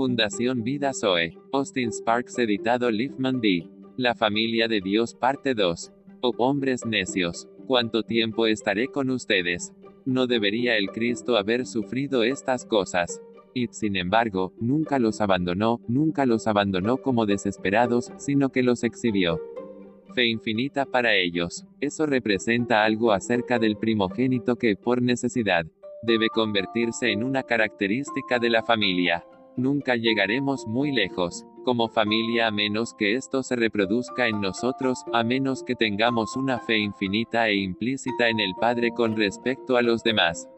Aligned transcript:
Fundación 0.00 0.62
Vida 0.62 0.92
Zoe. 0.94 1.36
Austin 1.52 1.92
Sparks 1.92 2.38
editado 2.38 2.90
Liefman 2.90 3.38
D. 3.38 3.68
La 3.98 4.14
familia 4.14 4.66
de 4.66 4.80
Dios 4.80 5.14
parte 5.14 5.52
2. 5.52 5.92
Oh 6.22 6.32
hombres 6.38 6.86
necios, 6.86 7.46
¿cuánto 7.66 8.02
tiempo 8.02 8.46
estaré 8.46 8.88
con 8.88 9.10
ustedes? 9.10 9.74
No 10.06 10.26
debería 10.26 10.78
el 10.78 10.86
Cristo 10.88 11.36
haber 11.36 11.66
sufrido 11.66 12.22
estas 12.22 12.64
cosas. 12.64 13.20
Y, 13.52 13.66
sin 13.72 13.94
embargo, 13.94 14.54
nunca 14.58 14.98
los 14.98 15.20
abandonó, 15.20 15.82
nunca 15.86 16.24
los 16.24 16.46
abandonó 16.46 16.96
como 16.96 17.26
desesperados, 17.26 18.10
sino 18.16 18.48
que 18.48 18.62
los 18.62 18.84
exhibió. 18.84 19.38
Fe 20.14 20.24
infinita 20.24 20.86
para 20.86 21.14
ellos. 21.14 21.66
Eso 21.78 22.06
representa 22.06 22.84
algo 22.84 23.12
acerca 23.12 23.58
del 23.58 23.76
primogénito 23.76 24.56
que, 24.56 24.76
por 24.76 25.02
necesidad, 25.02 25.66
debe 26.02 26.30
convertirse 26.30 27.12
en 27.12 27.22
una 27.22 27.42
característica 27.42 28.38
de 28.38 28.48
la 28.48 28.62
familia. 28.62 29.26
Nunca 29.56 29.96
llegaremos 29.96 30.66
muy 30.66 30.92
lejos, 30.92 31.44
como 31.64 31.88
familia 31.88 32.46
a 32.46 32.50
menos 32.50 32.94
que 32.94 33.14
esto 33.14 33.42
se 33.42 33.56
reproduzca 33.56 34.26
en 34.28 34.40
nosotros, 34.40 35.04
a 35.12 35.22
menos 35.22 35.62
que 35.62 35.74
tengamos 35.74 36.36
una 36.36 36.58
fe 36.58 36.78
infinita 36.78 37.48
e 37.48 37.56
implícita 37.56 38.28
en 38.28 38.40
el 38.40 38.54
Padre 38.54 38.90
con 38.90 39.16
respecto 39.16 39.76
a 39.76 39.82
los 39.82 40.02
demás. 40.02 40.48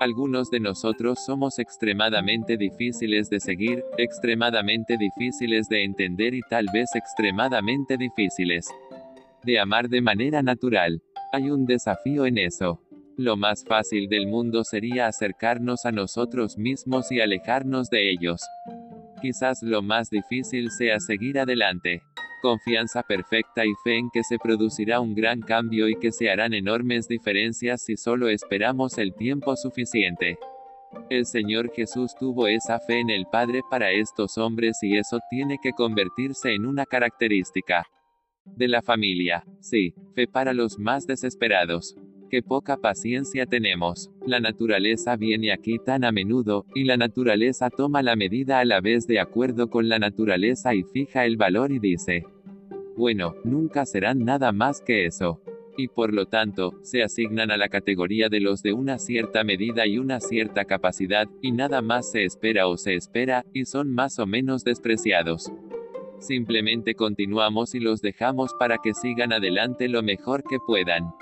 Algunos 0.00 0.50
de 0.50 0.60
nosotros 0.60 1.24
somos 1.24 1.58
extremadamente 1.58 2.56
difíciles 2.56 3.30
de 3.30 3.40
seguir, 3.40 3.84
extremadamente 3.96 4.98
difíciles 4.98 5.68
de 5.68 5.84
entender 5.84 6.34
y 6.34 6.40
tal 6.50 6.66
vez 6.72 6.94
extremadamente 6.94 7.96
difíciles 7.96 8.68
de 9.44 9.58
amar 9.58 9.88
de 9.88 10.00
manera 10.00 10.42
natural. 10.42 11.02
Hay 11.32 11.50
un 11.50 11.66
desafío 11.66 12.26
en 12.26 12.38
eso. 12.38 12.80
Lo 13.16 13.36
más 13.36 13.64
fácil 13.64 14.08
del 14.08 14.26
mundo 14.26 14.64
sería 14.64 15.06
acercarnos 15.06 15.84
a 15.84 15.92
nosotros 15.92 16.58
mismos 16.58 17.12
y 17.12 17.20
alejarnos 17.20 17.88
de 17.88 18.10
ellos. 18.10 18.40
Quizás 19.22 19.62
lo 19.62 19.82
más 19.82 20.10
difícil 20.10 20.70
sea 20.72 20.98
seguir 20.98 21.38
adelante. 21.38 22.02
Confianza 22.42 23.04
perfecta 23.04 23.64
y 23.64 23.72
fe 23.84 23.98
en 23.98 24.10
que 24.12 24.24
se 24.24 24.36
producirá 24.38 24.98
un 24.98 25.14
gran 25.14 25.40
cambio 25.40 25.88
y 25.88 25.94
que 25.94 26.10
se 26.10 26.28
harán 26.28 26.54
enormes 26.54 27.06
diferencias 27.06 27.84
si 27.84 27.96
solo 27.96 28.28
esperamos 28.28 28.98
el 28.98 29.14
tiempo 29.14 29.54
suficiente. 29.54 30.36
El 31.08 31.24
Señor 31.24 31.72
Jesús 31.72 32.16
tuvo 32.18 32.48
esa 32.48 32.80
fe 32.80 32.98
en 32.98 33.10
el 33.10 33.26
Padre 33.26 33.60
para 33.70 33.92
estos 33.92 34.38
hombres 34.38 34.78
y 34.82 34.96
eso 34.96 35.20
tiene 35.30 35.58
que 35.62 35.72
convertirse 35.72 36.52
en 36.52 36.66
una 36.66 36.84
característica 36.84 37.86
de 38.44 38.66
la 38.66 38.82
familia. 38.82 39.44
Sí, 39.60 39.94
fe 40.14 40.26
para 40.26 40.52
los 40.52 40.78
más 40.78 41.06
desesperados. 41.06 41.96
Qué 42.34 42.42
poca 42.42 42.76
paciencia 42.78 43.46
tenemos. 43.46 44.10
La 44.26 44.40
naturaleza 44.40 45.14
viene 45.14 45.52
aquí 45.52 45.78
tan 45.78 46.02
a 46.02 46.10
menudo, 46.10 46.66
y 46.74 46.82
la 46.82 46.96
naturaleza 46.96 47.70
toma 47.70 48.02
la 48.02 48.16
medida 48.16 48.58
a 48.58 48.64
la 48.64 48.80
vez 48.80 49.06
de 49.06 49.20
acuerdo 49.20 49.70
con 49.70 49.88
la 49.88 50.00
naturaleza 50.00 50.74
y 50.74 50.82
fija 50.82 51.26
el 51.26 51.36
valor 51.36 51.70
y 51.70 51.78
dice, 51.78 52.24
bueno, 52.96 53.36
nunca 53.44 53.86
serán 53.86 54.24
nada 54.24 54.50
más 54.50 54.80
que 54.80 55.06
eso. 55.06 55.40
Y 55.76 55.86
por 55.86 56.12
lo 56.12 56.26
tanto, 56.26 56.72
se 56.82 57.04
asignan 57.04 57.52
a 57.52 57.56
la 57.56 57.68
categoría 57.68 58.28
de 58.28 58.40
los 58.40 58.64
de 58.64 58.72
una 58.72 58.98
cierta 58.98 59.44
medida 59.44 59.86
y 59.86 59.98
una 59.98 60.18
cierta 60.18 60.64
capacidad, 60.64 61.28
y 61.40 61.52
nada 61.52 61.82
más 61.82 62.10
se 62.10 62.24
espera 62.24 62.66
o 62.66 62.76
se 62.76 62.96
espera, 62.96 63.46
y 63.52 63.64
son 63.64 63.94
más 63.94 64.18
o 64.18 64.26
menos 64.26 64.64
despreciados. 64.64 65.52
Simplemente 66.18 66.96
continuamos 66.96 67.76
y 67.76 67.78
los 67.78 68.02
dejamos 68.02 68.54
para 68.58 68.78
que 68.78 68.92
sigan 68.92 69.32
adelante 69.32 69.88
lo 69.88 70.02
mejor 70.02 70.42
que 70.42 70.58
puedan. 70.58 71.14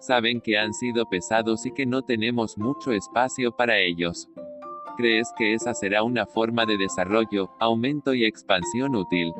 Saben 0.00 0.40
que 0.40 0.58
han 0.58 0.72
sido 0.72 1.06
pesados 1.08 1.66
y 1.66 1.72
que 1.72 1.84
no 1.84 2.02
tenemos 2.02 2.56
mucho 2.56 2.90
espacio 2.90 3.52
para 3.54 3.78
ellos. 3.78 4.28
¿Crees 4.96 5.30
que 5.36 5.54
esa 5.54 5.74
será 5.74 6.02
una 6.02 6.26
forma 6.26 6.66
de 6.66 6.78
desarrollo, 6.78 7.50
aumento 7.60 8.14
y 8.14 8.24
expansión 8.24 8.96
útil? 8.96 9.32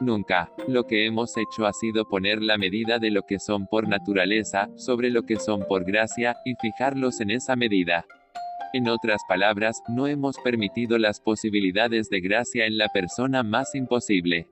Nunca. 0.00 0.52
Lo 0.68 0.84
que 0.84 1.06
hemos 1.06 1.36
hecho 1.36 1.66
ha 1.66 1.72
sido 1.72 2.08
poner 2.08 2.40
la 2.42 2.56
medida 2.56 3.00
de 3.00 3.10
lo 3.10 3.22
que 3.22 3.40
son 3.40 3.66
por 3.66 3.88
naturaleza, 3.88 4.68
sobre 4.76 5.10
lo 5.10 5.24
que 5.24 5.36
son 5.36 5.66
por 5.66 5.84
gracia, 5.84 6.36
y 6.44 6.54
fijarlos 6.54 7.20
en 7.20 7.32
esa 7.32 7.56
medida. 7.56 8.06
En 8.72 8.88
otras 8.88 9.22
palabras, 9.26 9.82
no 9.88 10.06
hemos 10.06 10.38
permitido 10.38 10.98
las 10.98 11.20
posibilidades 11.20 12.08
de 12.10 12.20
gracia 12.20 12.66
en 12.66 12.78
la 12.78 12.88
persona 12.88 13.42
más 13.42 13.74
imposible. 13.74 14.46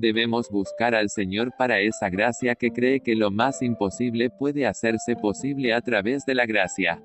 Debemos 0.00 0.48
buscar 0.48 0.94
al 0.94 1.10
Señor 1.10 1.50
para 1.58 1.80
esa 1.80 2.08
gracia 2.08 2.54
que 2.54 2.70
cree 2.70 3.00
que 3.00 3.16
lo 3.16 3.32
más 3.32 3.62
imposible 3.62 4.30
puede 4.30 4.64
hacerse 4.64 5.16
posible 5.16 5.74
a 5.74 5.80
través 5.80 6.24
de 6.24 6.36
la 6.36 6.46
gracia. 6.46 7.02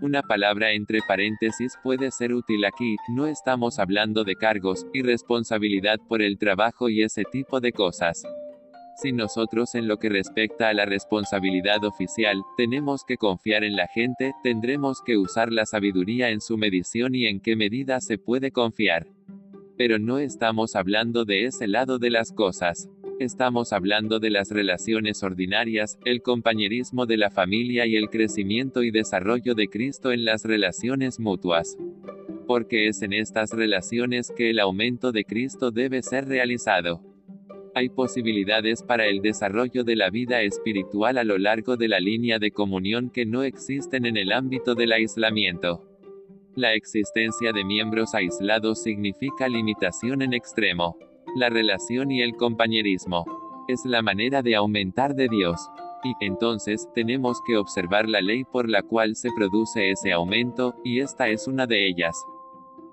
Una 0.00 0.22
palabra 0.22 0.72
entre 0.72 1.00
paréntesis 1.06 1.74
puede 1.82 2.10
ser 2.10 2.32
útil 2.32 2.64
aquí, 2.64 2.96
no 3.14 3.26
estamos 3.26 3.78
hablando 3.78 4.24
de 4.24 4.36
cargos, 4.36 4.86
y 4.94 5.02
responsabilidad 5.02 5.98
por 6.08 6.22
el 6.22 6.38
trabajo 6.38 6.88
y 6.88 7.02
ese 7.02 7.24
tipo 7.24 7.60
de 7.60 7.72
cosas. 7.72 8.22
Si 8.96 9.12
nosotros 9.12 9.74
en 9.74 9.86
lo 9.86 9.98
que 9.98 10.08
respecta 10.08 10.70
a 10.70 10.74
la 10.74 10.86
responsabilidad 10.86 11.84
oficial, 11.84 12.40
tenemos 12.56 13.04
que 13.04 13.18
confiar 13.18 13.62
en 13.62 13.76
la 13.76 13.88
gente, 13.88 14.32
tendremos 14.42 15.02
que 15.04 15.18
usar 15.18 15.52
la 15.52 15.66
sabiduría 15.66 16.30
en 16.30 16.40
su 16.40 16.56
medición 16.56 17.14
y 17.14 17.26
en 17.26 17.40
qué 17.40 17.56
medida 17.56 18.00
se 18.00 18.16
puede 18.16 18.52
confiar. 18.52 19.06
Pero 19.76 19.98
no 19.98 20.18
estamos 20.18 20.76
hablando 20.76 21.24
de 21.24 21.46
ese 21.46 21.66
lado 21.66 21.98
de 21.98 22.10
las 22.10 22.32
cosas. 22.32 22.88
Estamos 23.18 23.72
hablando 23.72 24.18
de 24.18 24.30
las 24.30 24.50
relaciones 24.50 25.22
ordinarias, 25.22 25.98
el 26.04 26.22
compañerismo 26.22 27.06
de 27.06 27.16
la 27.16 27.30
familia 27.30 27.86
y 27.86 27.96
el 27.96 28.10
crecimiento 28.10 28.82
y 28.82 28.90
desarrollo 28.90 29.54
de 29.54 29.68
Cristo 29.68 30.12
en 30.12 30.24
las 30.24 30.44
relaciones 30.44 31.20
mutuas. 31.20 31.76
Porque 32.46 32.88
es 32.88 33.02
en 33.02 33.12
estas 33.12 33.52
relaciones 33.52 34.32
que 34.36 34.50
el 34.50 34.58
aumento 34.58 35.12
de 35.12 35.24
Cristo 35.24 35.70
debe 35.70 36.02
ser 36.02 36.26
realizado. 36.26 37.00
Hay 37.74 37.88
posibilidades 37.88 38.82
para 38.82 39.06
el 39.06 39.22
desarrollo 39.22 39.84
de 39.84 39.96
la 39.96 40.10
vida 40.10 40.42
espiritual 40.42 41.16
a 41.16 41.24
lo 41.24 41.38
largo 41.38 41.76
de 41.76 41.88
la 41.88 42.00
línea 42.00 42.38
de 42.38 42.50
comunión 42.50 43.08
que 43.08 43.24
no 43.24 43.44
existen 43.44 44.04
en 44.04 44.16
el 44.16 44.32
ámbito 44.32 44.74
del 44.74 44.92
aislamiento. 44.92 45.91
La 46.54 46.74
existencia 46.74 47.52
de 47.52 47.64
miembros 47.64 48.14
aislados 48.14 48.82
significa 48.82 49.48
limitación 49.48 50.22
en 50.22 50.34
extremo 50.34 50.96
la 51.34 51.48
relación 51.48 52.10
y 52.10 52.22
el 52.22 52.36
compañerismo. 52.36 53.24
Es 53.68 53.84
la 53.84 54.02
manera 54.02 54.42
de 54.42 54.54
aumentar 54.56 55.14
de 55.14 55.28
Dios. 55.28 55.60
Y, 56.04 56.12
entonces, 56.20 56.88
tenemos 56.94 57.40
que 57.46 57.56
observar 57.56 58.08
la 58.08 58.20
ley 58.20 58.44
por 58.44 58.68
la 58.68 58.82
cual 58.82 59.14
se 59.14 59.30
produce 59.36 59.90
ese 59.90 60.12
aumento, 60.12 60.74
y 60.84 61.00
esta 61.00 61.28
es 61.28 61.46
una 61.46 61.66
de 61.66 61.86
ellas. 61.86 62.16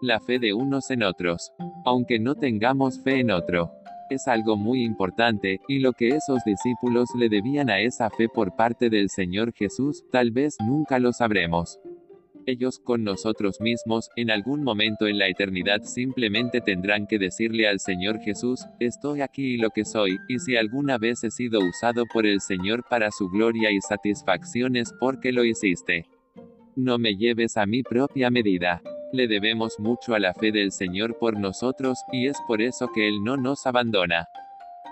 La 0.02 0.20
fe 0.20 0.40
de 0.40 0.54
unos 0.54 0.90
en 0.92 1.04
otros. 1.04 1.52
Aunque 1.86 2.20
no 2.20 2.36
tengamos 2.36 3.02
fe 3.04 3.20
en 3.20 3.32
otro. 3.32 3.72
Es 4.10 4.28
algo 4.28 4.56
muy 4.56 4.84
importante, 4.84 5.60
y 5.68 5.80
lo 5.80 5.94
que 5.94 6.10
esos 6.10 6.44
discípulos 6.46 7.10
le 7.18 7.30
debían 7.30 7.70
a 7.70 7.80
esa 7.80 8.10
fe 8.10 8.30
por 8.30 8.56
parte 8.56 8.90
del 8.90 9.10
Señor 9.10 9.54
Jesús, 9.54 10.04
tal 10.12 10.32
vez 10.32 10.56
nunca 10.66 10.98
lo 11.00 11.14
sabremos 11.14 11.80
ellos 12.46 12.80
con 12.80 13.04
nosotros 13.04 13.60
mismos, 13.62 14.10
en 14.16 14.32
algún 14.32 14.64
momento 14.64 15.08
en 15.08 15.18
la 15.18 15.28
eternidad 15.28 15.84
simplemente 15.84 16.62
tendrán 16.62 17.08
que 17.08 17.20
decirle 17.20 17.68
al 17.68 17.80
Señor 17.80 18.20
Jesús, 18.20 18.66
estoy 18.80 19.22
aquí 19.22 19.54
y 19.54 19.58
lo 19.58 19.70
que 19.70 19.86
soy, 19.86 20.18
y 20.28 20.40
si 20.40 20.58
alguna 20.58 20.98
vez 20.98 21.24
he 21.24 21.32
sido 21.32 21.60
usado 21.60 22.06
por 22.06 22.26
el 22.26 22.42
Señor 22.42 22.84
para 22.90 23.12
su 23.12 23.30
gloria 23.30 23.72
y 23.72 23.82
satisfacción 23.82 24.76
es 24.76 24.94
porque 25.00 25.32
lo 25.32 25.44
hiciste. 25.44 26.06
No 26.76 26.98
me 26.98 27.16
lleves 27.16 27.58
a 27.58 27.66
mi 27.66 27.84
propia 27.84 28.30
medida. 28.30 28.82
Le 29.12 29.28
debemos 29.28 29.80
mucho 29.80 30.14
a 30.14 30.20
la 30.20 30.34
fe 30.34 30.52
del 30.52 30.72
Señor 30.72 31.18
por 31.18 31.40
nosotros, 31.40 32.00
y 32.12 32.28
es 32.28 32.38
por 32.48 32.62
eso 32.62 32.90
que 32.94 33.08
Él 33.08 33.24
no 33.24 33.38
nos 33.38 33.66
abandona. 33.66 34.28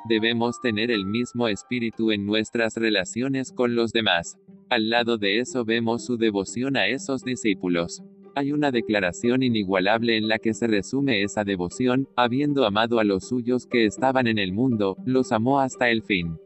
Debemos 0.10 0.60
tener 0.62 0.90
el 0.90 1.06
mismo 1.06 1.48
espíritu 1.48 2.12
en 2.12 2.26
nuestras 2.26 2.76
relaciones 2.76 3.52
con 3.52 3.76
los 3.76 3.92
demás. 3.92 4.38
Al 4.70 4.90
lado 4.90 5.18
de 5.18 5.40
eso 5.40 5.64
vemos 5.64 6.04
su 6.04 6.18
devoción 6.18 6.76
a 6.76 6.88
esos 6.88 7.24
discípulos. 7.24 8.04
Hay 8.36 8.52
una 8.52 8.70
declaración 8.70 9.42
inigualable 9.42 10.18
en 10.18 10.28
la 10.28 10.40
que 10.40 10.54
se 10.54 10.68
resume 10.68 11.24
esa 11.24 11.46
devoción, 11.46 12.10
habiendo 12.18 12.66
amado 12.66 13.00
a 13.00 13.06
los 13.06 13.30
suyos 13.30 13.66
que 13.66 13.86
estaban 13.86 14.28
en 14.28 14.38
el 14.38 14.52
mundo, 14.52 14.98
los 15.06 15.32
amó 15.32 15.62
hasta 15.62 15.90
el 15.90 16.04
fin. 16.04 16.38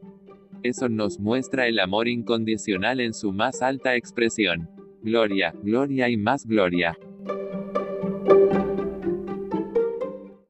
Eso 0.62 0.88
nos 0.88 1.18
muestra 1.18 1.66
el 1.66 1.80
amor 1.80 2.06
incondicional 2.06 3.00
en 3.00 3.12
su 3.12 3.32
más 3.32 3.60
alta 3.60 3.96
expresión. 3.96 4.70
Gloria, 5.02 5.52
gloria 5.60 6.08
y 6.08 6.16
más 6.16 6.46
gloria. 6.46 6.96